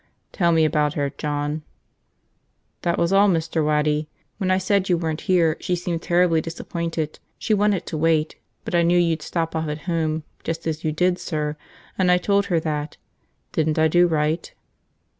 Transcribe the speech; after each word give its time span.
"Tell 0.31 0.51
me 0.51 0.65
about 0.65 0.95
her, 0.95 1.11
John." 1.11 1.61
"That 2.81 2.97
was 2.97 3.13
all, 3.13 3.29
Mr. 3.29 3.63
Waddy. 3.63 4.09
When 4.39 4.49
I 4.49 4.57
said 4.57 4.89
you 4.89 4.97
weren't 4.97 5.21
here 5.29 5.57
she 5.59 5.75
seemed 5.75 6.01
terribly 6.01 6.41
disappointed. 6.41 7.19
She 7.37 7.53
wanted 7.53 7.85
to 7.85 7.99
wait. 7.99 8.35
But 8.65 8.73
I 8.73 8.81
knew 8.81 8.97
you'd 8.97 9.21
stop 9.21 9.55
off 9.55 9.69
at 9.69 9.81
home, 9.83 10.23
just 10.43 10.65
as 10.65 10.83
you 10.83 10.91
did, 10.91 11.19
sir, 11.19 11.55
and 11.99 12.09
I 12.09 12.17
told 12.17 12.47
her 12.47 12.59
that. 12.61 12.97
Didn't 13.51 13.77
I 13.77 13.87
do 13.87 14.07
right?" 14.07 14.51